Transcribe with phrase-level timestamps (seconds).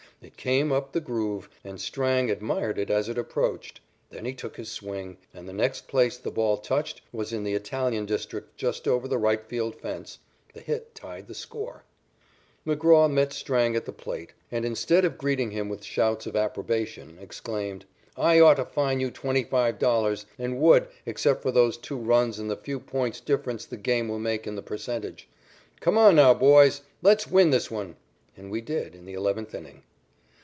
[0.23, 3.79] It came up the "groove," and Strang admired it as it approached.
[4.11, 7.55] Then he took his swing, and the next place the ball touched was in the
[7.55, 10.19] Italian district just over the right field fence.
[10.53, 11.85] The hit tied the score.
[12.67, 17.17] McGraw met Strang at the plate, and instead of greeting him with shouts of approbation,
[17.19, 22.47] exclaimed: "I ought to fine you $25, and would, except for those two runs and
[22.47, 25.27] the few points' difference the game will make in the percentage.
[25.79, 26.81] Come on now, boys.
[27.01, 27.95] Let's win this one."
[28.37, 29.81] And we did in the eleventh inning.